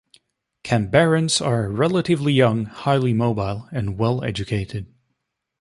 Canberrans 0.63 1.41
are 1.45 1.69
relatively 1.69 2.33
young, 2.33 2.65
highly 2.65 3.13
mobile, 3.13 3.69
and 3.71 3.99
well 3.99 4.23
educated. 4.23 4.91